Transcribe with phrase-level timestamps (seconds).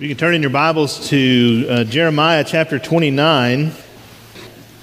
[0.00, 3.68] You can turn in your Bibles to uh, Jeremiah chapter 29.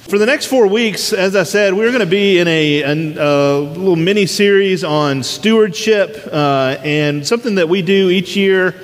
[0.09, 3.95] For the next four weeks, as I said, we're going to be in a, little
[3.95, 8.75] mini series on stewardship uh, and something that we do each year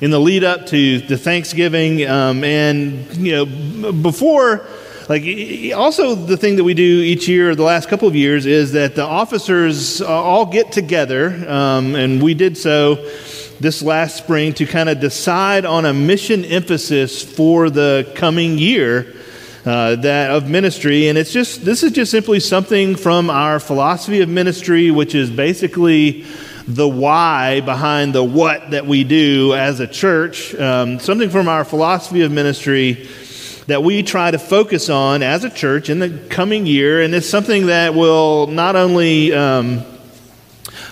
[0.00, 2.08] in the lead up to the Thanksgiving.
[2.08, 4.66] Um, and, you know, before,
[5.10, 5.22] like,
[5.76, 8.94] also the thing that we do each year, the last couple of years, is that
[8.94, 13.06] the officers uh, all get together, um, and we did so
[13.64, 19.14] this last spring to kind of decide on a mission emphasis for the coming year.
[19.64, 24.20] Uh, that of ministry, and it's just this is just simply something from our philosophy
[24.20, 26.26] of ministry, which is basically
[26.68, 30.54] the why behind the what that we do as a church.
[30.54, 33.08] Um, something from our philosophy of ministry
[33.66, 37.26] that we try to focus on as a church in the coming year, and it's
[37.26, 39.82] something that will not only um,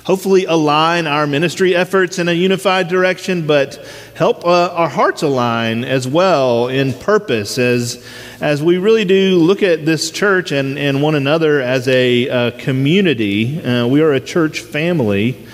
[0.04, 5.84] hopefully align our ministry efforts in a unified direction, but help uh, our hearts align
[5.84, 8.04] as well in purpose as,
[8.40, 12.52] as we really do look at this church and, and one another as a, a
[12.52, 13.60] community.
[13.60, 15.46] Uh, we are a church family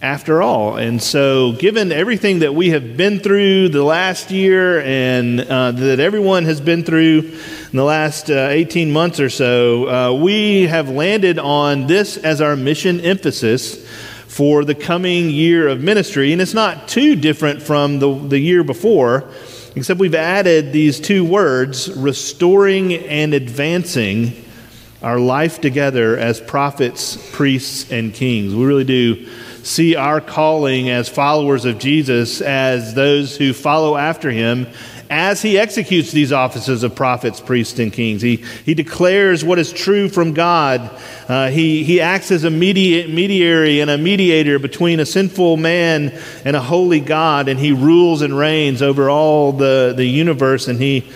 [0.00, 0.76] after all.
[0.76, 5.98] And so, given everything that we have been through the last year and uh, that
[5.98, 7.32] everyone has been through
[7.70, 12.40] in the last uh, 18 months or so, uh, we have landed on this as
[12.40, 13.86] our mission emphasis
[14.28, 16.32] for the coming year of ministry.
[16.32, 19.28] And it's not too different from the, the year before,
[19.74, 24.44] except we've added these two words restoring and advancing
[25.02, 28.54] our life together as prophets, priests, and kings.
[28.54, 29.28] We really do
[29.62, 34.66] see our calling as followers of Jesus as those who follow after him
[35.10, 38.20] as he executes these offices of prophets, priests, and kings.
[38.20, 40.90] He, he declares what is true from God.
[41.28, 46.18] Uh, he, he acts as a medi- mediary and a mediator between a sinful man
[46.44, 50.80] and a holy God, and he rules and reigns over all the, the universe, and
[50.80, 51.10] he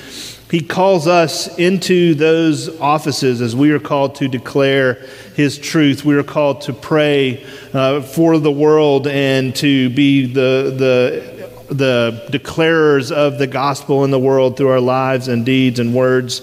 [0.52, 5.02] he calls us into those offices as we are called to declare
[5.34, 6.04] His truth.
[6.04, 12.28] We are called to pray uh, for the world and to be the, the, the
[12.30, 16.40] declarers of the gospel in the world through our lives and deeds and words.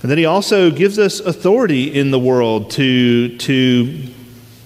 [0.00, 4.08] And then He also gives us authority in the world to, to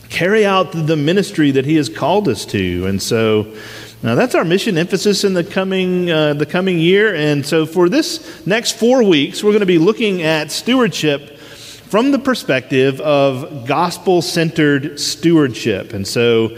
[0.09, 2.87] carry out the ministry that He has called us to.
[2.87, 3.57] And so,
[4.03, 7.89] now that's our mission emphasis in the coming uh, the coming year, and so for
[7.89, 13.67] this next four weeks, we're going to be looking at stewardship from the perspective of
[13.67, 16.57] gospel centered stewardship, and so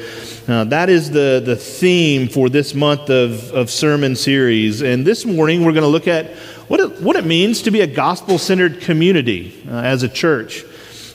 [0.48, 4.80] uh, that is the the theme for this month of of sermon series.
[4.80, 6.30] And this morning, we're going to look at
[6.68, 10.64] what it, what it means to be a gospel centered community uh, as a church.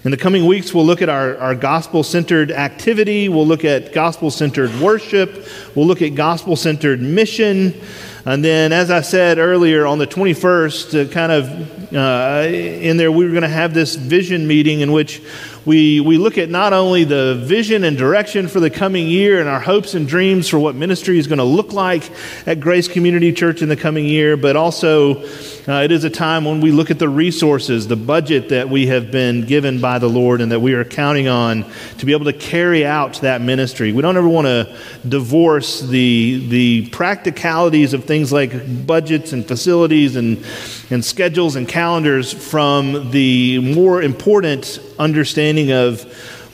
[0.06, 3.28] In the coming weeks, we'll look at our, our gospel centered activity.
[3.28, 5.46] We'll look at gospel centered worship.
[5.76, 7.74] We'll look at gospel centered mission.
[8.24, 13.12] And then, as I said earlier, on the 21st, uh, kind of uh, in there,
[13.12, 15.22] we were going to have this vision meeting in which
[15.70, 19.48] we, we look at not only the vision and direction for the coming year and
[19.48, 22.10] our hopes and dreams for what ministry is going to look like
[22.48, 25.24] at Grace Community Church in the coming year, but also
[25.68, 28.88] uh, it is a time when we look at the resources, the budget that we
[28.88, 31.64] have been given by the Lord and that we are counting on
[32.00, 33.92] to be able to carry out that ministry.
[33.92, 34.76] We don't ever want to
[35.08, 40.44] divorce the, the practicalities of things like budgets and facilities and,
[40.90, 46.06] and schedules and calendars from the more important understanding of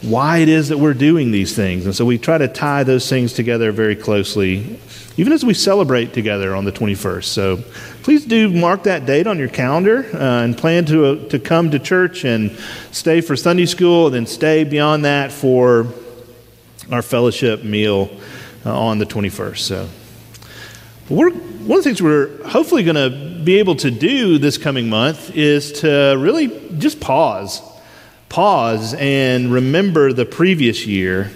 [0.01, 1.85] why it is that we're doing these things.
[1.85, 4.79] And so we try to tie those things together very closely,
[5.17, 7.23] even as we celebrate together on the 21st.
[7.23, 7.57] So
[8.03, 11.71] please do mark that date on your calendar uh, and plan to, uh, to come
[11.71, 12.51] to church and
[12.91, 15.87] stay for Sunday school, and then stay beyond that for
[16.91, 18.09] our fellowship meal
[18.65, 19.57] uh, on the 21st.
[19.57, 19.89] So
[21.09, 24.89] we're, one of the things we're hopefully going to be able to do this coming
[24.89, 27.61] month is to really just pause
[28.35, 31.31] pause and remember the previous year.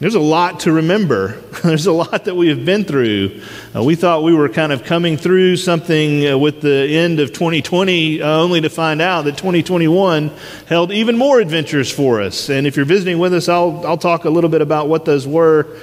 [0.00, 1.40] There's a lot to remember.
[1.62, 3.42] There's a lot that we have been through.
[3.76, 7.32] Uh, we thought we were kind of coming through something uh, with the end of
[7.32, 10.32] 2020, uh, only to find out that 2021
[10.66, 12.50] held even more adventures for us.
[12.50, 15.28] And if you're visiting with us, I'll, I'll talk a little bit about what those
[15.28, 15.76] were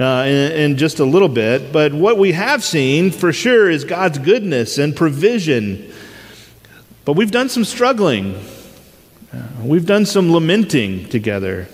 [0.00, 1.72] uh, in, in just a little bit.
[1.72, 5.92] But what we have seen for sure is God's goodness and provision.
[7.04, 8.34] But we've done some struggling.
[9.32, 11.68] Uh, we've done some lamenting together,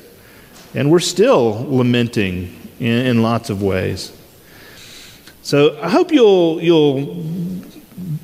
[0.75, 4.13] and we're still lamenting in, in, lots of ways.
[5.41, 7.25] So I hope you'll, you'll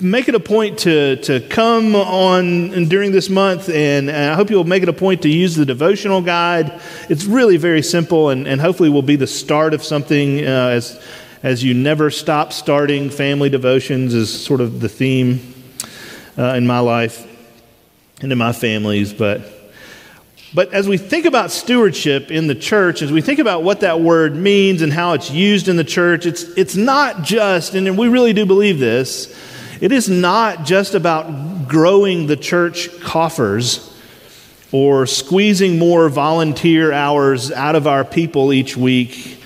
[0.03, 4.65] make it a point to, to come on during this month, and I hope you'll
[4.65, 6.79] make it a point to use the devotional guide.
[7.09, 11.03] It's really very simple, and, and hopefully will be the start of something uh, as
[11.43, 15.55] as you never stop starting family devotions, is sort of the theme
[16.39, 17.32] uh, in my life
[18.23, 19.43] and in my families, But,
[20.55, 24.01] but as we think about stewardship in the church, as we think about what that
[24.01, 28.09] word means and how it's used in the church, it's, it's not just, and we
[28.09, 29.37] really do believe this,
[29.81, 33.89] it is not just about growing the church coffers
[34.71, 39.43] or squeezing more volunteer hours out of our people each week.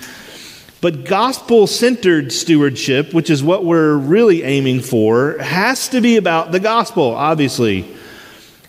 [0.79, 6.51] But gospel centered stewardship, which is what we're really aiming for, has to be about
[6.51, 7.96] the gospel, obviously.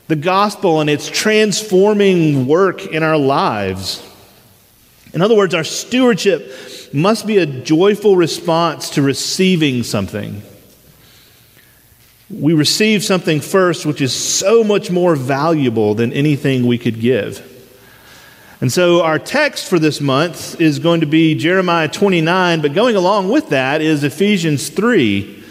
[0.08, 4.04] The gospel and its transforming work in our lives.
[5.14, 6.52] In other words, our stewardship
[6.92, 10.42] must be a joyful response to receiving something
[12.30, 17.44] we receive something first which is so much more valuable than anything we could give.
[18.60, 22.96] And so our text for this month is going to be Jeremiah 29, but going
[22.96, 25.44] along with that is Ephesians 3.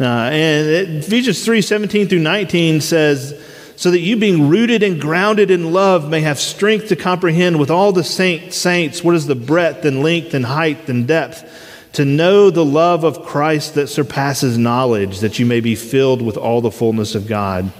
[0.00, 3.44] Uh, and Ephesians 3 17 through 19 says,
[3.78, 7.70] So that you, being rooted and grounded in love, may have strength to comprehend with
[7.70, 11.48] all the saint, saints what is the breadth and length and height and depth
[11.92, 16.36] to know the love of Christ that surpasses knowledge, that you may be filled with
[16.36, 17.70] all the fullness of God.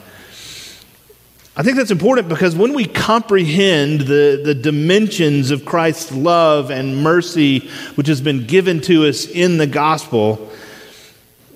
[1.56, 7.02] I think that's important because when we comprehend the, the dimensions of Christ's love and
[7.02, 10.48] mercy, which has been given to us in the gospel,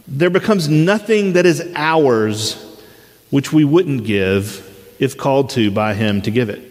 [0.09, 2.62] there becomes nothing that is ours
[3.33, 4.69] which we wouldn't give
[4.99, 6.71] if called to by Him to give it.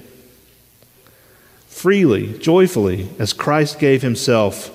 [1.67, 4.69] Freely, joyfully, as Christ gave Himself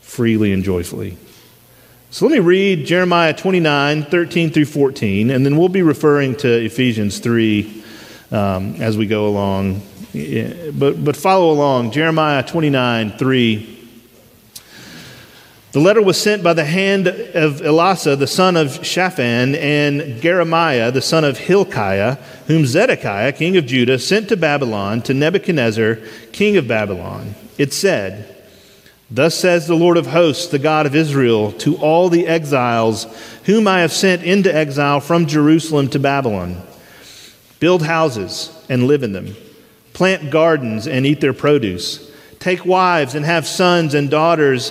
[0.00, 1.18] freely and joyfully.
[2.12, 6.48] So let me read Jeremiah 29, 13 through 14, and then we'll be referring to
[6.48, 7.82] Ephesians 3
[8.30, 9.82] um, as we go along.
[10.12, 11.90] But, but follow along.
[11.90, 13.73] Jeremiah 29, 3.
[15.74, 20.92] The letter was sent by the hand of Elasah, the son of Shaphan, and Gemariah,
[20.92, 22.14] the son of Hilkiah,
[22.46, 25.96] whom Zedekiah, king of Judah, sent to Babylon to Nebuchadnezzar,
[26.30, 27.34] king of Babylon.
[27.58, 28.36] It said,
[29.10, 33.08] Thus says the Lord of hosts, the God of Israel, to all the exiles
[33.46, 36.62] whom I have sent into exile from Jerusalem to Babylon
[37.58, 39.34] Build houses and live in them,
[39.92, 42.12] plant gardens and eat their produce.
[42.38, 44.70] Take wives and have sons and daughters.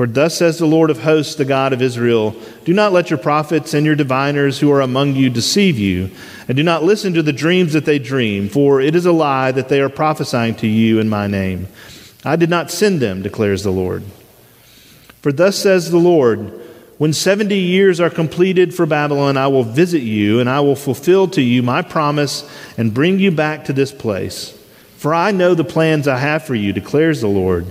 [0.00, 3.18] For thus says the Lord of hosts, the God of Israel Do not let your
[3.18, 6.10] prophets and your diviners who are among you deceive you,
[6.48, 9.52] and do not listen to the dreams that they dream, for it is a lie
[9.52, 11.68] that they are prophesying to you in my name.
[12.24, 14.02] I did not send them, declares the Lord.
[15.20, 16.50] For thus says the Lord,
[16.96, 21.28] when 70 years are completed for Babylon, I will visit you, and I will fulfill
[21.28, 24.58] to you my promise and bring you back to this place.
[24.96, 27.70] For I know the plans I have for you, declares the Lord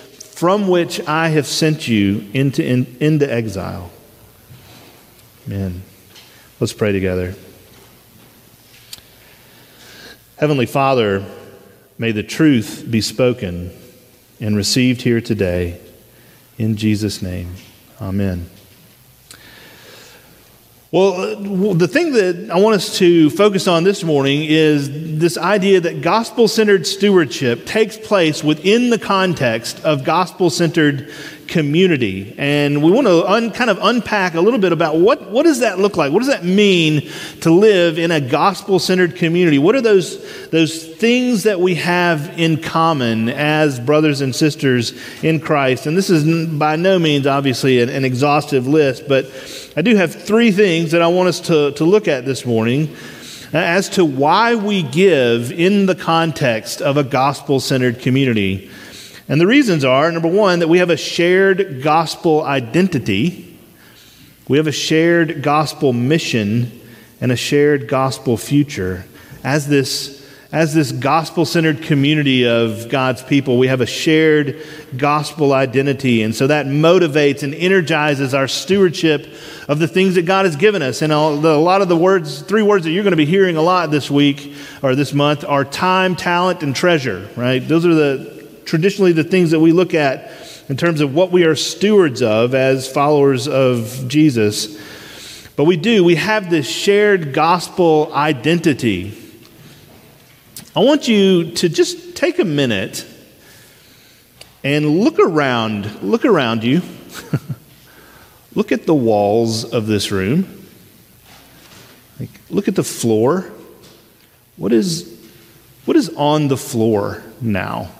[0.41, 3.91] from which I have sent you into, in, into exile.
[5.45, 5.83] Amen.
[6.59, 7.35] Let's pray together.
[10.37, 11.23] Heavenly Father,
[11.99, 13.69] may the truth be spoken
[14.39, 15.79] and received here today.
[16.57, 17.53] In Jesus' name,
[18.01, 18.49] amen.
[20.91, 25.37] Well, uh, the thing that I want us to focus on this morning is this
[25.37, 31.09] idea that gospel centered stewardship takes place within the context of gospel centered
[31.51, 32.33] community.
[32.37, 35.59] And we want to un, kind of unpack a little bit about what, what does
[35.59, 36.11] that look like?
[36.11, 39.59] What does that mean to live in a gospel centered community?
[39.59, 45.39] What are those, those things that we have in common as brothers and sisters in
[45.39, 45.85] Christ?
[45.85, 49.25] And this is by no means, obviously, an, an exhaustive list, but
[49.77, 52.95] I do have three things that I want us to, to look at this morning
[53.53, 58.69] as to why we give in the context of a gospel centered community.
[59.31, 63.57] And the reasons are number one, that we have a shared gospel identity,
[64.49, 66.81] we have a shared gospel mission,
[67.21, 69.05] and a shared gospel future
[69.41, 74.61] as this, as this gospel centered community of God's people, we have a shared
[74.97, 76.23] gospel identity.
[76.23, 79.27] And so that motivates and energizes our stewardship
[79.69, 81.01] of the things that God has given us.
[81.01, 83.61] And a lot of the words, three words that you're going to be hearing a
[83.61, 87.65] lot this week or this month are time, talent, and treasure, right?
[87.65, 88.40] Those are the
[88.71, 90.31] traditionally the things that we look at
[90.69, 94.79] in terms of what we are stewards of as followers of Jesus.
[95.57, 99.13] But we do, we have this shared gospel identity.
[100.73, 103.05] I want you to just take a minute
[104.63, 106.81] and look around, look around you.
[108.55, 110.65] look at the walls of this room.
[112.21, 113.51] Like, look at the floor.
[114.55, 115.13] What is,
[115.83, 117.91] what is on the floor now?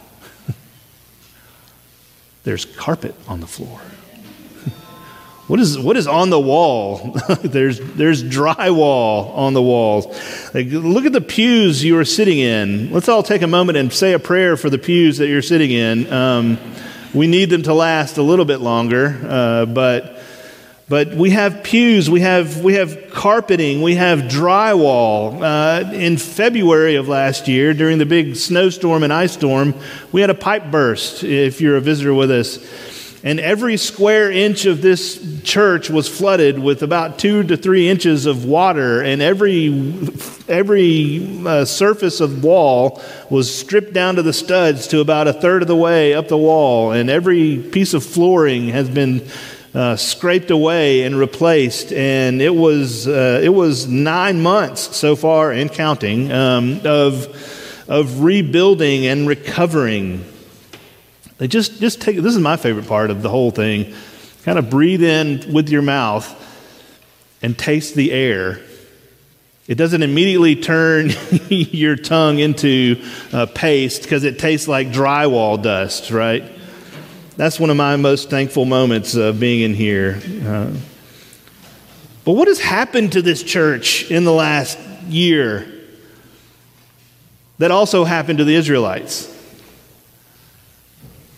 [2.43, 3.79] There's carpet on the floor.
[5.47, 7.17] What is, what is on the wall?
[7.41, 10.05] there's, there's drywall on the walls.
[10.53, 12.89] Like, look at the pews you are sitting in.
[12.93, 15.71] Let's all take a moment and say a prayer for the pews that you're sitting
[15.71, 16.09] in.
[16.13, 16.57] Um,
[17.13, 20.20] we need them to last a little bit longer, uh, but,
[20.91, 25.41] but we have pews, we have, we have carpeting, we have drywall.
[25.41, 29.73] Uh, in February of last year, during the big snowstorm and ice storm,
[30.11, 32.59] we had a pipe burst, if you're a visitor with us.
[33.23, 38.25] And every square inch of this church was flooded with about two to three inches
[38.25, 39.67] of water, and every,
[40.49, 45.61] every uh, surface of wall was stripped down to the studs to about a third
[45.61, 49.25] of the way up the wall, and every piece of flooring has been
[49.73, 51.93] uh, scraped away and replaced.
[51.93, 58.21] And it was, uh, it was nine months so far and counting um, of, of
[58.21, 60.25] rebuilding and recovering.
[61.37, 63.93] They just, just take, this is my favorite part of the whole thing.
[64.43, 66.37] Kind of breathe in with your mouth
[67.41, 68.59] and taste the air.
[69.67, 71.11] It doesn't immediately turn
[71.49, 73.01] your tongue into
[73.31, 76.43] uh, paste because it tastes like drywall dust, right?
[77.37, 80.21] That's one of my most thankful moments of being in here.
[80.45, 80.71] Uh,
[82.25, 85.65] but what has happened to this church in the last year
[87.57, 89.27] that also happened to the Israelites?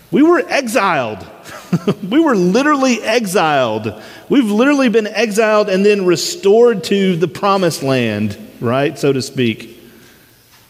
[0.10, 1.26] We were exiled.
[2.10, 4.02] we were literally exiled.
[4.30, 9.80] We've literally been exiled and then restored to the promised land, right, so to speak.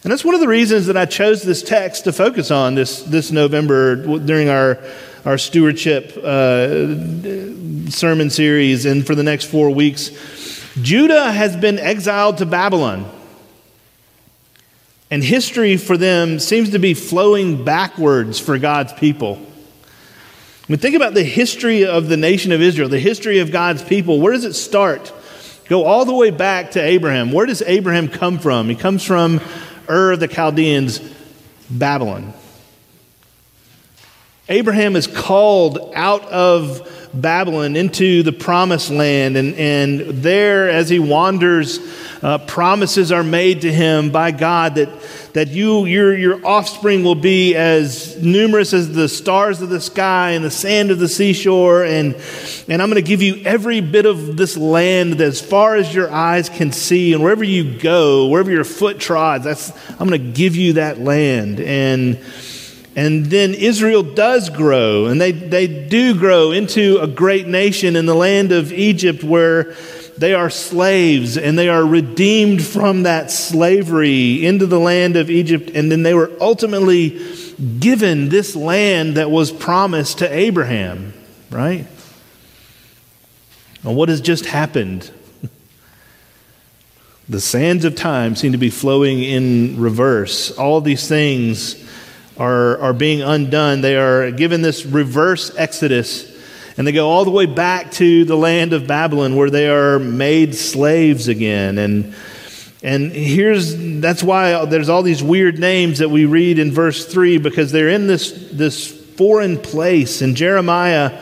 [0.03, 3.01] And that's one of the reasons that I chose this text to focus on this,
[3.03, 4.79] this November during our,
[5.25, 10.11] our stewardship uh, sermon series and for the next four weeks.
[10.81, 13.09] Judah has been exiled to Babylon.
[15.11, 19.39] And history for them seems to be flowing backwards for God's people.
[20.67, 24.19] Mean, think about the history of the nation of Israel, the history of God's people.
[24.19, 25.13] Where does it start?
[25.69, 27.31] Go all the way back to Abraham.
[27.31, 28.69] Where does Abraham come from?
[28.69, 29.39] He comes from
[29.89, 30.99] Ur of the Chaldeans,
[31.69, 32.33] Babylon.
[34.53, 40.99] Abraham is called out of Babylon into the promised land, and, and there, as he
[40.99, 41.79] wanders,
[42.21, 44.89] uh, promises are made to him by God that,
[45.33, 50.31] that you, your, your offspring will be as numerous as the stars of the sky
[50.31, 52.15] and the sand of the seashore, and,
[52.67, 55.95] and I'm going to give you every bit of this land that as far as
[55.95, 60.21] your eyes can see, and wherever you go, wherever your foot trods, that's, I'm going
[60.21, 61.59] to give you that land.
[61.59, 62.19] And
[62.95, 68.05] and then Israel does grow, and they, they do grow into a great nation in
[68.05, 69.75] the land of Egypt where
[70.17, 75.71] they are slaves and they are redeemed from that slavery into the land of Egypt.
[75.73, 77.19] And then they were ultimately
[77.79, 81.13] given this land that was promised to Abraham,
[81.49, 81.87] right?
[83.83, 85.09] And what has just happened?
[87.29, 90.51] The sands of time seem to be flowing in reverse.
[90.57, 91.81] All these things
[92.37, 93.81] are, are being undone.
[93.81, 96.31] They are given this reverse exodus,
[96.77, 99.99] and they go all the way back to the land of Babylon where they are
[99.99, 101.77] made slaves again.
[101.77, 102.15] And,
[102.81, 107.37] and here's that's why there's all these weird names that we read in verse 3
[107.37, 110.21] because they're in this, this foreign place.
[110.21, 111.21] And Jeremiah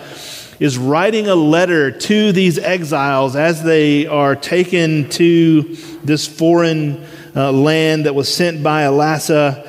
[0.59, 7.03] is writing a letter to these exiles as they are taken to this foreign
[7.35, 9.67] uh, land that was sent by Elasah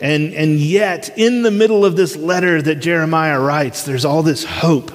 [0.00, 4.44] and, and yet, in the middle of this letter that Jeremiah writes, there's all this
[4.44, 4.90] hope.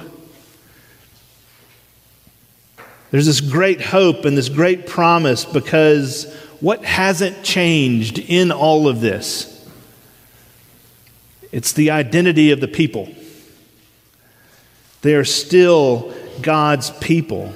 [3.12, 9.00] There's this great hope and this great promise because what hasn't changed in all of
[9.00, 9.52] this?
[11.52, 13.08] It's the identity of the people.
[15.02, 17.52] They are still God's people.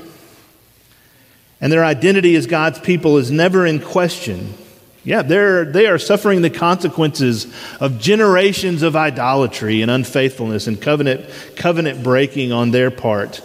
[1.60, 4.54] And their identity as God's people is never in question.
[5.02, 11.24] Yeah, they're, they are suffering the consequences of generations of idolatry and unfaithfulness and covenant,
[11.56, 13.40] covenant breaking on their part.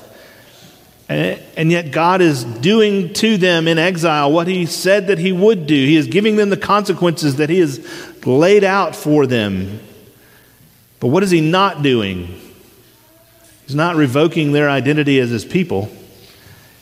[1.08, 5.32] And, and yet, God is doing to them in exile what He said that He
[5.32, 5.76] would do.
[5.76, 7.80] He is giving them the consequences that He has
[8.26, 9.80] laid out for them.
[11.00, 12.42] But what is He not doing?
[13.66, 15.90] He's not revoking their identity as His people,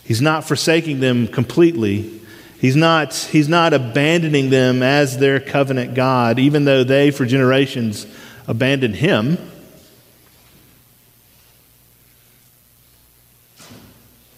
[0.03, 2.21] He's not forsaking them completely.
[2.63, 8.07] He's not, he's not abandoning them as their covenant God, even though they, for generations,
[8.47, 9.37] abandoned him.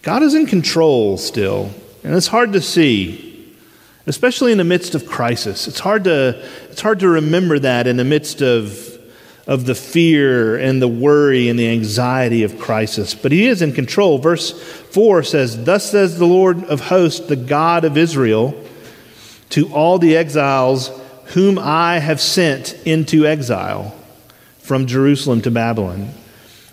[0.02, 1.70] God is in control still,
[2.02, 3.54] and it's hard to see,
[4.06, 5.68] especially in the midst of crisis.
[5.68, 8.95] It's hard to, it's hard to remember that in the midst of
[9.46, 13.14] of the fear and the worry and the anxiety of crisis.
[13.14, 14.18] But he is in control.
[14.18, 18.60] Verse 4 says, Thus says the Lord of hosts, the God of Israel,
[19.50, 20.90] to all the exiles
[21.26, 23.94] whom I have sent into exile
[24.58, 26.10] from Jerusalem to Babylon.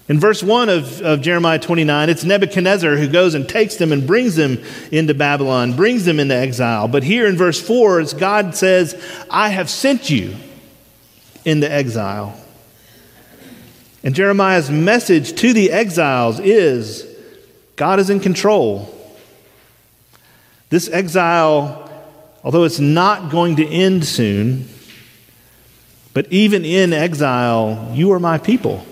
[0.09, 4.05] In verse 1 of, of Jeremiah 29, it's Nebuchadnezzar who goes and takes them and
[4.05, 4.61] brings them
[4.91, 6.87] into Babylon, brings them into exile.
[6.87, 10.35] But here in verse 4, it's God says, I have sent you
[11.45, 12.37] into exile.
[14.03, 17.07] And Jeremiah's message to the exiles is
[17.75, 18.89] God is in control.
[20.69, 21.89] This exile,
[22.43, 24.67] although it's not going to end soon,
[26.13, 28.85] but even in exile, you are my people.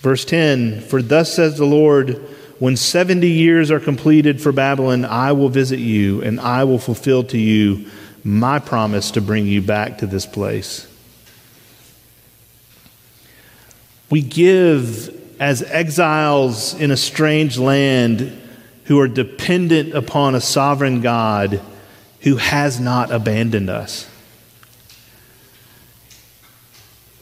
[0.00, 2.16] Verse 10 For thus says the Lord,
[2.58, 7.24] when 70 years are completed for Babylon, I will visit you, and I will fulfill
[7.24, 7.86] to you
[8.22, 10.86] my promise to bring you back to this place.
[14.10, 18.40] We give as exiles in a strange land
[18.84, 21.60] who are dependent upon a sovereign God
[22.20, 24.08] who has not abandoned us.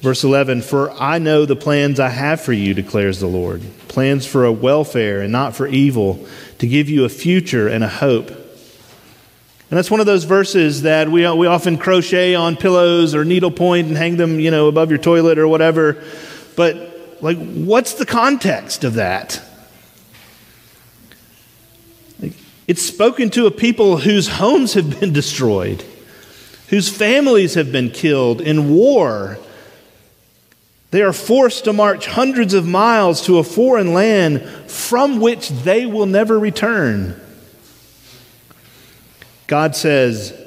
[0.01, 4.27] Verse 11 For I know the plans I have for you, declares the Lord plans
[4.27, 6.27] for a welfare and not for evil,
[6.59, 8.31] to give you a future and a hope.
[8.31, 13.89] And that's one of those verses that we, we often crochet on pillows or needlepoint
[13.89, 16.03] and hang them, you know, above your toilet or whatever.
[16.57, 19.41] But, like, what's the context of that?
[22.21, 22.35] Like,
[22.69, 25.85] it's spoken to a people whose homes have been destroyed,
[26.69, 29.39] whose families have been killed in war.
[30.91, 35.87] They are forced to march hundreds of miles to a foreign land from which they
[35.87, 37.19] will never return.
[39.47, 40.39] God says,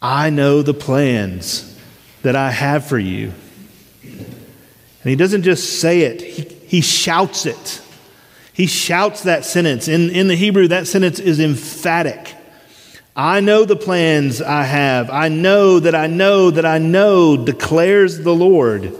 [0.00, 1.78] I know the plans
[2.22, 3.32] that I have for you.
[5.02, 7.80] And he doesn't just say it, he, he shouts it.
[8.52, 9.88] He shouts that sentence.
[9.88, 12.34] In, in the Hebrew, that sentence is emphatic.
[13.16, 15.10] I know the plans I have.
[15.10, 18.94] I know that I know that I know, declares the Lord,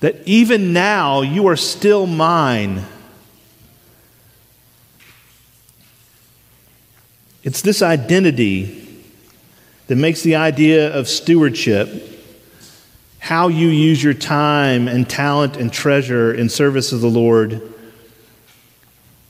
[0.00, 2.84] that even now you are still mine.
[7.42, 9.04] It's this identity
[9.86, 12.15] that makes the idea of stewardship
[13.26, 17.60] how you use your time and talent and treasure in service of the Lord,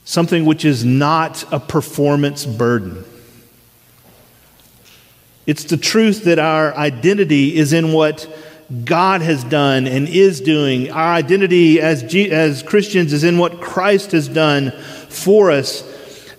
[0.05, 3.03] something which is not a performance burden.
[5.47, 8.29] It's the truth that our identity is in what
[8.85, 10.91] God has done and is doing.
[10.91, 14.73] Our identity as, G- as Christians is in what Christ has done
[15.09, 15.81] for us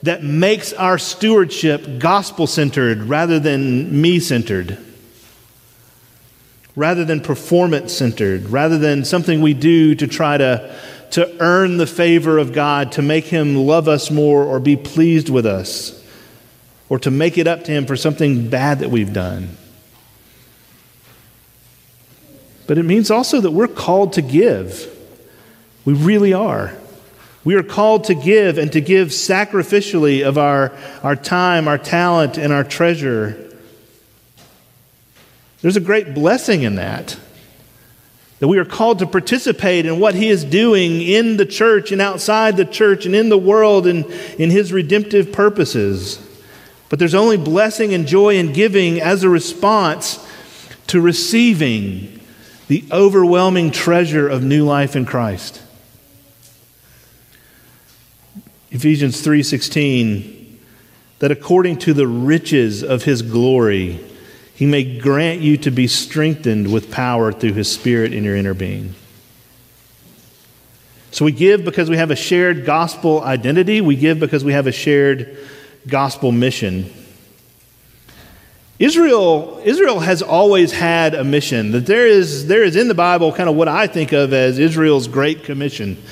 [0.04, 4.78] that makes our stewardship gospel centered rather than me centered
[6.78, 10.72] rather than performance centered, rather than something we do to try to,
[11.10, 15.28] to earn the favor of God, to make Him love us more or be pleased
[15.28, 16.00] with us,
[16.88, 19.56] or to make it up to Him for something bad that we've done.
[22.68, 24.94] But it means also that we're called to give.
[25.84, 26.76] We really are.
[27.42, 32.38] We are called to give and to give sacrificially of our, our time, our talent,
[32.38, 33.47] and our treasure
[35.60, 37.18] there's a great blessing in that.
[38.38, 42.00] That we are called to participate in what He is doing in the church and
[42.00, 44.04] outside the church and in the world and
[44.38, 46.24] in His redemptive purposes.
[46.88, 50.24] But there's only blessing and joy in giving as a response
[50.86, 52.20] to receiving
[52.68, 55.62] the overwhelming treasure of new life in Christ.
[58.70, 60.36] Ephesians 3:16
[61.18, 63.98] that according to the riches of his glory
[64.58, 68.54] he may grant you to be strengthened with power through His Spirit in your inner
[68.54, 68.96] being.
[71.12, 73.80] So we give because we have a shared gospel identity.
[73.80, 75.38] We give because we have a shared
[75.86, 76.92] gospel mission.
[78.80, 81.70] Israel, Israel has always had a mission.
[81.70, 84.58] That there is, there is in the Bible kind of what I think of as
[84.58, 86.02] Israel's Great Commission.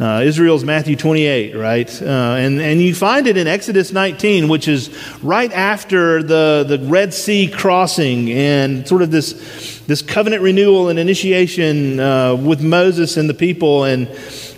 [0.00, 2.02] Uh, Israel's Matthew 28, right?
[2.02, 4.88] Uh, and, and you find it in Exodus 19, which is
[5.22, 10.98] right after the, the Red Sea crossing and sort of this, this covenant renewal and
[10.98, 13.84] initiation uh, with Moses and the people.
[13.84, 14.06] And,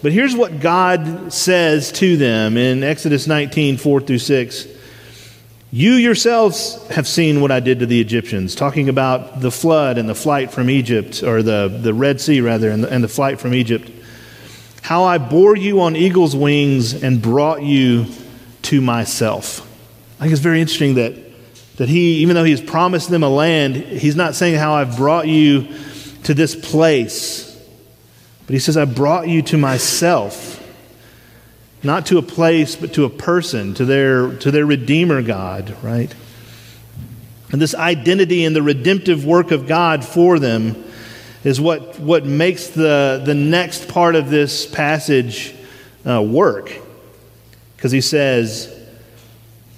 [0.00, 4.68] but here's what God says to them in Exodus 19, 4 through 6.
[5.72, 10.08] You yourselves have seen what I did to the Egyptians, talking about the flood and
[10.08, 13.40] the flight from Egypt, or the, the Red Sea, rather, and the, and the flight
[13.40, 13.90] from Egypt.
[14.82, 18.06] How I bore you on eagle's wings and brought you
[18.62, 19.60] to myself.
[20.18, 21.14] I think it's very interesting that,
[21.76, 25.26] that he, even though he's promised them a land, he's not saying how I've brought
[25.26, 25.68] you
[26.24, 27.48] to this place,
[28.46, 30.58] but he says, I brought you to myself
[31.82, 36.14] not to a place, but to a person, to their, to their Redeemer God, right?
[37.50, 40.81] And this identity and the redemptive work of God for them
[41.44, 45.54] is what, what makes the, the next part of this passage
[46.06, 46.72] uh, work.
[47.76, 48.74] Because he says,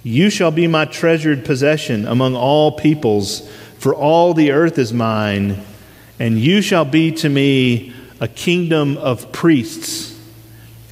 [0.03, 5.63] You shall be my treasured possession among all peoples, for all the earth is mine,
[6.19, 10.19] and you shall be to me a kingdom of priests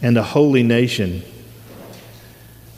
[0.01, 1.23] and a holy nation.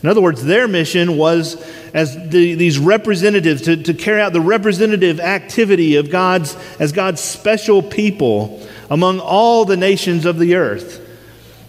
[0.04, 1.56] In other words, their mission was
[1.94, 7.22] as the, these representatives to, to carry out the representative activity of God's as God's
[7.22, 11.02] special people among all the nations of the earth.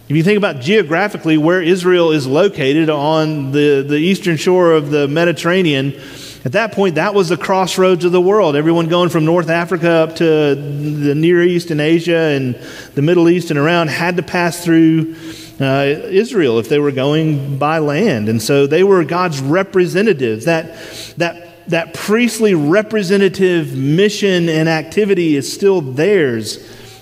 [0.09, 4.89] If you think about geographically where Israel is located on the, the eastern shore of
[4.89, 5.99] the Mediterranean,
[6.45, 8.55] at that point, that was the crossroads of the world.
[8.55, 10.23] Everyone going from North Africa up to
[10.55, 12.55] the Near East and Asia and
[12.95, 15.15] the Middle East and around had to pass through
[15.59, 18.29] uh, Israel if they were going by land.
[18.29, 20.45] And so they were God's representatives.
[20.45, 20.77] That,
[21.17, 26.57] that, that priestly representative mission and activity is still theirs.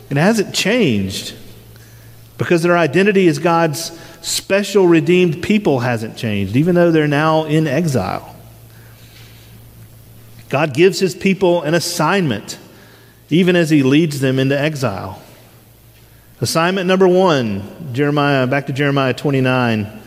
[0.10, 1.36] It hasn't changed
[2.38, 7.68] because their identity as God's special redeemed people hasn't changed, even though they're now in
[7.68, 8.36] exile.
[10.50, 12.58] God gives his people an assignment,
[13.30, 15.22] even as he leads them into exile.
[16.41, 20.02] Assignment number one, Jeremiah, back to Jeremiah 29.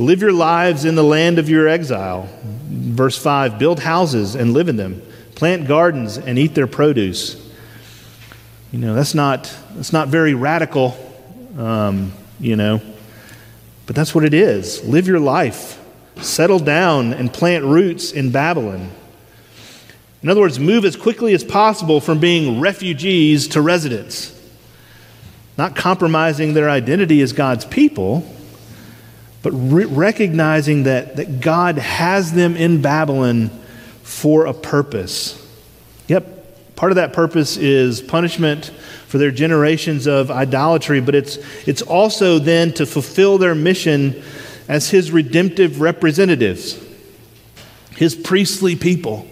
[0.00, 2.28] Live your lives in the land of your exile.
[2.42, 5.00] Verse 5 Build houses and live in them,
[5.36, 7.36] plant gardens and eat their produce.
[8.72, 10.96] You know, that's not, that's not very radical,
[11.56, 12.80] um, you know,
[13.86, 14.82] but that's what it is.
[14.84, 15.80] Live your life,
[16.16, 18.90] settle down and plant roots in Babylon.
[20.24, 24.40] In other words, move as quickly as possible from being refugees to residents
[25.58, 28.26] not compromising their identity as God's people,
[29.42, 33.50] but re- recognizing that, that God has them in Babylon
[34.02, 35.38] for a purpose.
[36.08, 38.66] Yep, part of that purpose is punishment
[39.06, 44.22] for their generations of idolatry, but it's, it's also then to fulfill their mission
[44.68, 46.82] as his redemptive representatives,
[47.96, 49.26] his priestly people.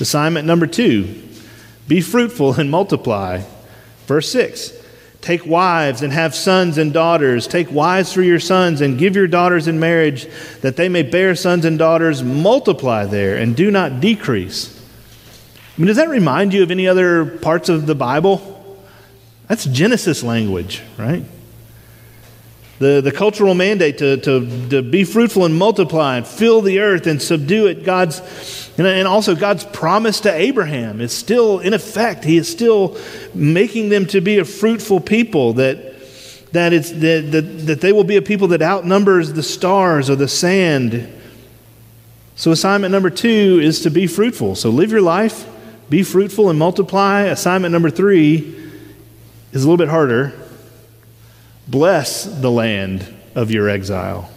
[0.00, 1.28] Assignment number two
[1.86, 3.42] be fruitful and multiply.
[4.06, 4.72] Verse 6
[5.20, 7.46] Take wives and have sons and daughters.
[7.46, 10.26] Take wives for your sons and give your daughters in marriage,
[10.62, 12.24] that they may bear sons and daughters.
[12.24, 14.78] Multiply there and do not decrease.
[15.76, 18.76] I mean, does that remind you of any other parts of the Bible?
[19.46, 21.24] That's Genesis language, right?
[22.82, 27.06] The, the cultural mandate to, to, to be fruitful and multiply and fill the earth
[27.06, 27.84] and subdue it.
[27.84, 28.20] God's,
[28.76, 32.24] and, also God's promise to Abraham is still in effect.
[32.24, 32.98] He is still
[33.34, 35.94] making them to be a fruitful people that,
[36.50, 40.16] that, it's, that, that, that they will be a people that outnumbers the stars or
[40.16, 41.08] the sand.
[42.34, 44.56] So, assignment number two is to be fruitful.
[44.56, 45.48] So, live your life,
[45.88, 47.26] be fruitful, and multiply.
[47.26, 48.56] Assignment number three
[49.52, 50.41] is a little bit harder
[51.68, 54.30] Bless the land of your exile.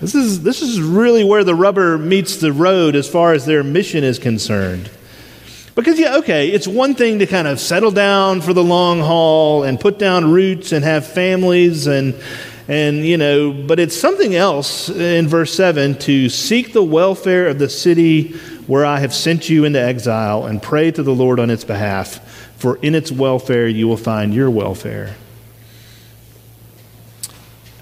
[0.00, 3.62] This is, this is really where the rubber meets the road as far as their
[3.62, 4.90] mission is concerned.
[5.74, 9.64] Because, yeah, okay, it's one thing to kind of settle down for the long haul
[9.64, 12.14] and put down roots and have families and,
[12.68, 17.58] and you know, but it's something else in verse 7 to seek the welfare of
[17.58, 18.32] the city
[18.66, 22.20] where I have sent you into exile and pray to the Lord on its behalf,
[22.56, 25.16] for in its welfare you will find your welfare.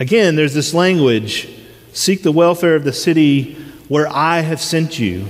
[0.03, 1.49] Again, there's this language
[1.93, 3.55] seek the welfare of the city
[3.87, 5.29] where I have sent you.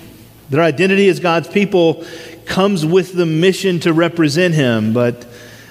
[0.49, 2.07] Their identity as God's people
[2.47, 5.27] comes with the mission to represent Him, but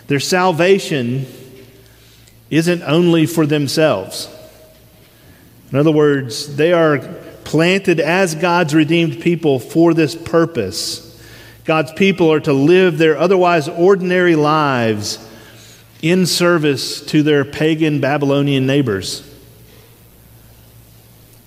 [0.05, 1.25] their salvation
[2.51, 4.29] isn't only for themselves.
[5.71, 6.99] In other words, they are
[7.43, 11.19] planted as God's redeemed people for this purpose.
[11.65, 15.17] God's people are to live their otherwise ordinary lives
[16.01, 19.27] in service to their pagan Babylonian neighbors.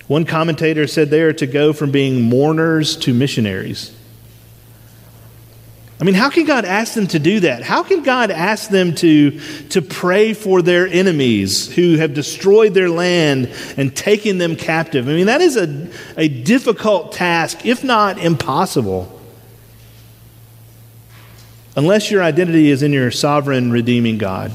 [0.07, 3.95] One commentator said they are to go from being mourners to missionaries.
[6.01, 7.63] I mean, how can God ask them to do that?
[7.63, 9.39] How can God ask them to,
[9.71, 15.09] to pray for their enemies who have destroyed their land and taken them captive?
[15.09, 19.14] I mean, that is a, a difficult task, if not impossible.
[21.77, 24.53] Unless your identity is in your sovereign, redeeming God.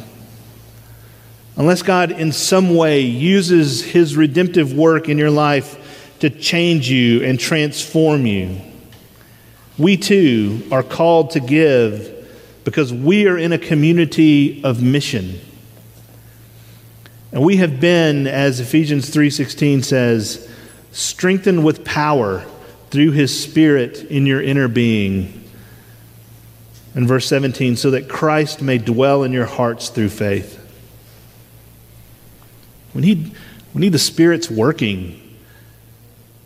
[1.57, 7.23] Unless God, in some way, uses his redemptive work in your life to change you
[7.23, 8.61] and transform you
[9.79, 12.15] we too are called to give
[12.65, 15.39] because we are in a community of mission.
[17.31, 20.47] And we have been, as Ephesians 3:16 says,
[20.91, 22.45] strengthened with power
[22.89, 25.38] through his spirit in your inner being.
[27.07, 30.57] Verse 17, so that Christ may dwell in your hearts through faith.
[32.93, 33.35] We need,
[33.73, 35.37] we need the Spirit's working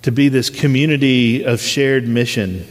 [0.02, 2.68] to be this community of shared mission.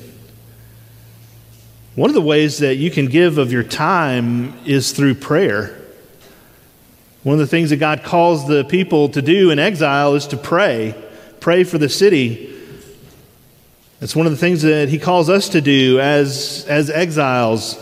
[1.95, 5.79] One of the ways that you can give of your time is through prayer.
[7.23, 10.37] One of the things that God calls the people to do in exile is to
[10.37, 10.95] pray,
[11.41, 12.52] pray for the city.
[14.03, 17.79] That's one of the things that He calls us to do as, as exiles.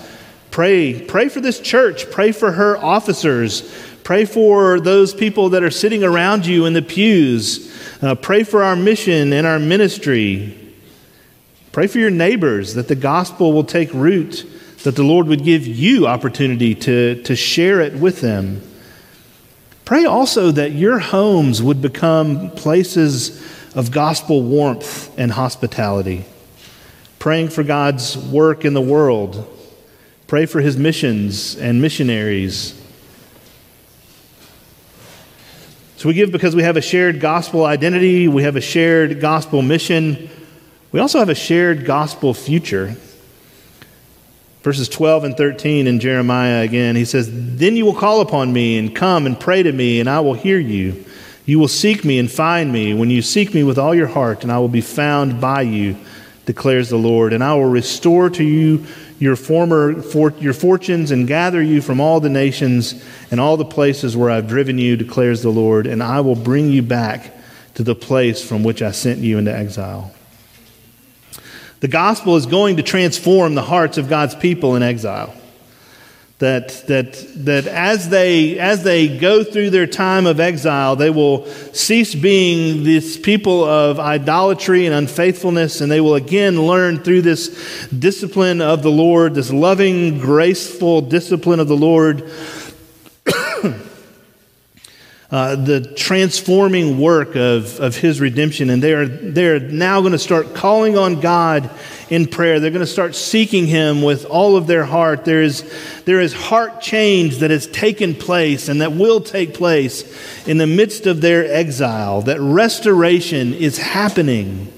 [0.51, 3.63] Pray, pray for this church, pray for her officers,
[4.05, 8.63] pray for those people that are sitting around you in the pews, uh, pray for
[8.63, 10.55] our mission and our ministry.
[11.73, 14.45] Pray for your neighbors that the gospel will take root,
[14.83, 18.61] that the Lord would give you opportunity to, to share it with them.
[19.87, 23.43] Pray also that your homes would become places
[23.75, 26.25] of gospel warmth and hospitality.
[27.19, 29.47] Praying for God's work in the world.
[30.27, 32.81] Pray for his missions and missionaries.
[35.97, 39.61] So we give because we have a shared gospel identity, we have a shared gospel
[39.61, 40.31] mission.
[40.93, 42.97] We also have a shared gospel future.
[44.63, 48.79] Verses 12 and 13 in Jeremiah again, he says, Then you will call upon me
[48.79, 51.05] and come and pray to me, and I will hear you.
[51.51, 54.45] You will seek me and find me when you seek me with all your heart,
[54.45, 55.97] and I will be found by you,
[56.47, 57.33] declares the Lord.
[57.33, 58.87] And I will restore to you
[59.19, 63.65] your former for, your fortunes and gather you from all the nations and all the
[63.65, 67.35] places where I've driven you, declares the Lord, and I will bring you back
[67.75, 70.13] to the place from which I sent you into exile.
[71.81, 75.35] The gospel is going to transform the hearts of God's people in exile.
[76.41, 77.13] That, that,
[77.45, 82.83] that as, they, as they go through their time of exile, they will cease being
[82.83, 88.83] this people of idolatry and unfaithfulness, and they will again learn through this discipline of
[88.83, 92.31] the Lord, this loving, graceful discipline of the Lord,
[95.31, 98.69] uh, the transforming work of, of his redemption.
[98.69, 101.71] And they are, they are now going to start calling on God
[102.09, 102.59] in prayer.
[102.59, 105.25] They're going to start seeking him with all of their heart.
[105.25, 105.63] There is,
[106.05, 110.03] there is heart change that has taken place and that will take place
[110.49, 114.73] in the midst of their exile, that restoration is happening.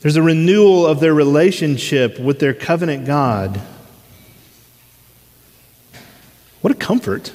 [0.00, 3.60] There's a renewal of their relationship with their covenant God.
[6.62, 7.32] What a comfort.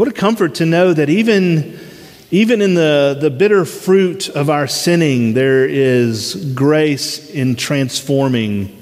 [0.00, 1.78] What a comfort to know that even,
[2.30, 8.80] even in the, the bitter fruit of our sinning, there is grace in transforming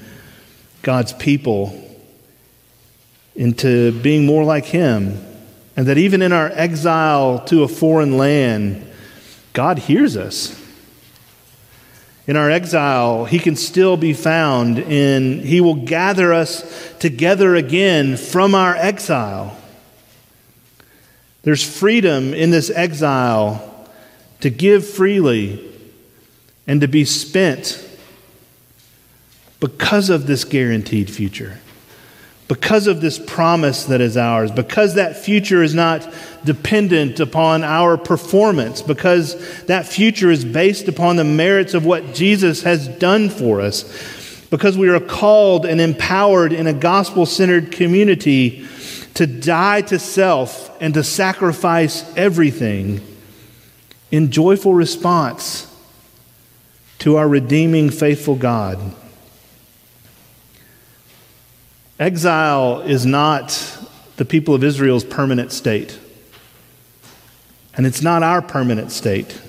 [0.81, 1.77] God's people
[3.35, 5.21] into being more like Him.
[5.75, 8.89] And that even in our exile to a foreign land,
[9.51, 10.57] God hears us.
[12.27, 18.15] In our exile, He can still be found, and He will gather us together again
[18.15, 19.58] from our exile.
[21.49, 23.89] There's freedom in this exile
[24.41, 25.67] to give freely
[26.67, 27.83] and to be spent
[29.59, 31.59] because of this guaranteed future,
[32.47, 36.07] because of this promise that is ours, because that future is not
[36.45, 42.61] dependent upon our performance, because that future is based upon the merits of what Jesus
[42.61, 48.67] has done for us, because we are called and empowered in a gospel centered community
[49.15, 53.01] to die to self and to sacrifice everything
[54.11, 55.65] in joyful response
[56.99, 58.79] to our redeeming, faithful God.
[61.99, 63.77] Exile is not
[64.17, 65.97] the people of Israel's permanent state.
[67.75, 69.41] And it's not our permanent state.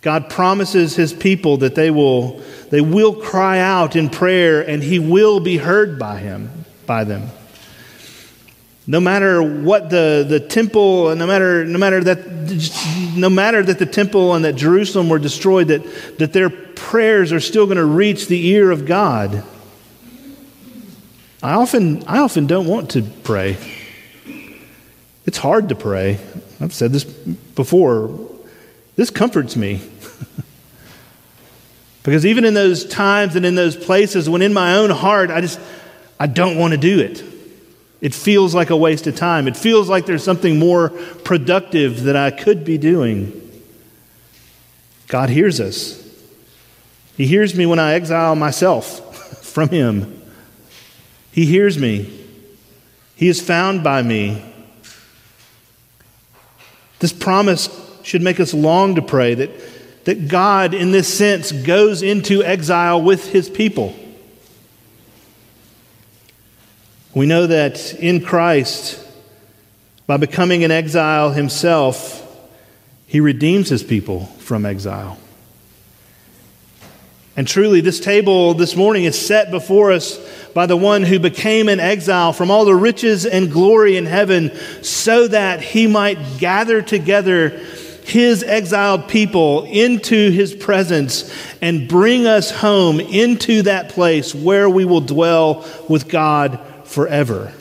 [0.00, 4.98] God promises his people that they will, they will cry out in prayer and he
[4.98, 7.28] will be heard by him, by them.
[8.88, 13.86] No matter what the, the temple, no matter, no, matter that, no matter that the
[13.86, 18.28] temple and that Jerusalem were destroyed, that, that their prayers are still going to reach
[18.28, 19.42] the ear of God.
[21.42, 23.56] I often, I often don't want to pray.
[25.26, 26.20] It's hard to pray.
[26.60, 28.30] I've said this before.
[28.94, 29.82] This comforts me.
[32.04, 35.40] because even in those times and in those places when in my own heart I
[35.40, 35.58] just
[36.20, 37.24] I don't want to do it.
[38.00, 39.48] It feels like a waste of time.
[39.48, 43.42] It feels like there's something more productive that I could be doing.
[45.08, 46.02] God hears us.
[47.16, 50.22] He hears me when I exile myself from Him.
[51.32, 52.12] He hears me.
[53.14, 54.44] He is found by me.
[56.98, 57.68] This promise
[58.02, 59.50] should make us long to pray that,
[60.04, 63.94] that God, in this sense, goes into exile with His people.
[67.16, 69.02] We know that in Christ,
[70.06, 72.22] by becoming an exile himself,
[73.06, 75.16] he redeems his people from exile.
[77.34, 80.18] And truly, this table this morning is set before us
[80.52, 84.54] by the one who became an exile from all the riches and glory in heaven
[84.82, 87.48] so that he might gather together
[88.04, 94.84] his exiled people into his presence and bring us home into that place where we
[94.84, 97.52] will dwell with God forever.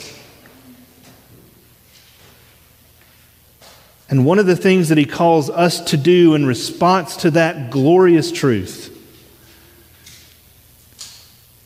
[4.10, 7.72] And one of the things that he calls us to do in response to that
[7.72, 8.92] glorious truth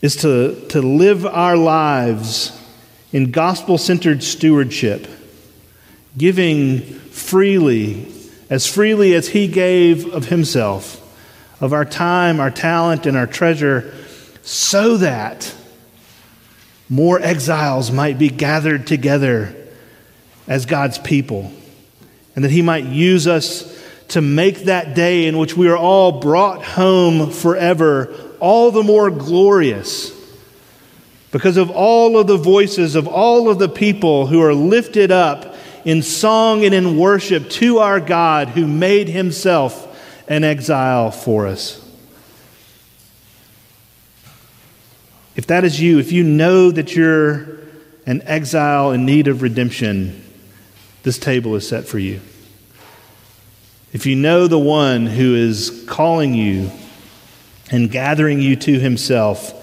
[0.01, 2.57] is to, to live our lives
[3.11, 5.07] in gospel centered stewardship,
[6.17, 8.09] giving freely,
[8.49, 10.95] as freely as he gave of himself,
[11.61, 13.93] of our time, our talent, and our treasure,
[14.41, 15.53] so that
[16.89, 19.55] more exiles might be gathered together
[20.47, 21.51] as God's people,
[22.35, 23.77] and that He might use us
[24.09, 29.11] to make that day in which we are all brought home forever all the more
[29.11, 30.11] glorious
[31.31, 35.55] because of all of the voices of all of the people who are lifted up
[35.85, 39.85] in song and in worship to our God who made Himself
[40.27, 41.85] an exile for us.
[45.39, 47.47] If that is you, if you know that you're
[48.05, 50.21] an exile in need of redemption,
[51.03, 52.19] this table is set for you.
[53.93, 56.69] If you know the one who is calling you
[57.71, 59.53] and gathering you to himself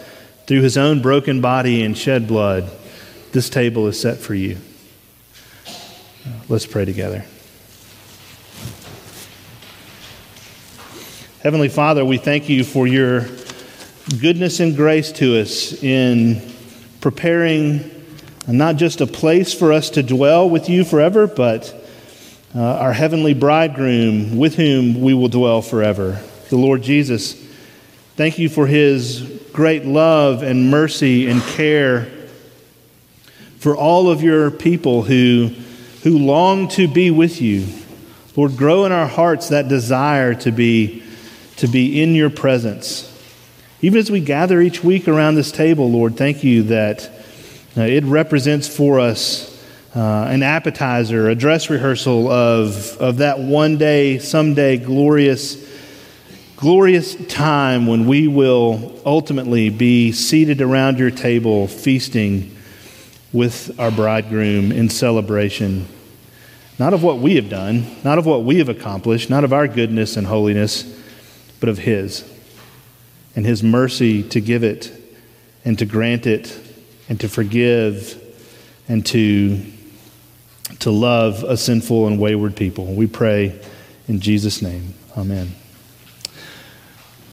[0.46, 2.70] through his own broken body and shed blood,
[3.32, 4.56] this table is set for you.
[6.48, 7.26] Let's pray together.
[11.42, 13.28] Heavenly Father, we thank you for your
[14.08, 16.40] goodness and grace to us in
[17.00, 17.90] preparing
[18.46, 21.74] not just a place for us to dwell with you forever, but
[22.54, 27.34] uh, our heavenly bridegroom with whom we will dwell forever, the Lord Jesus.
[28.14, 32.06] Thank you for his great love and mercy and care
[33.58, 35.50] for all of your people who,
[36.04, 37.66] who long to be with you.
[38.36, 41.02] Lord, grow in our hearts that desire to be,
[41.56, 43.12] to be in your presence.
[43.86, 47.08] Even as we gather each week around this table, Lord, thank you that
[47.76, 53.78] uh, it represents for us uh, an appetizer, a dress rehearsal of, of that one
[53.78, 55.64] day, someday glorious,
[56.56, 62.56] glorious time when we will ultimately be seated around your table feasting
[63.32, 65.86] with our bridegroom in celebration.
[66.76, 69.68] Not of what we have done, not of what we have accomplished, not of our
[69.68, 70.82] goodness and holiness,
[71.60, 72.32] but of His
[73.36, 74.90] and His mercy to give it
[75.64, 76.58] and to grant it
[77.08, 78.20] and to forgive
[78.88, 79.64] and to,
[80.80, 82.86] to love a sinful and wayward people.
[82.86, 83.60] We pray
[84.08, 84.94] in Jesus' name.
[85.16, 85.54] Amen.